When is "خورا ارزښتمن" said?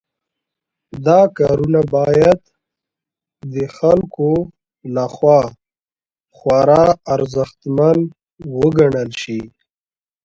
6.37-7.97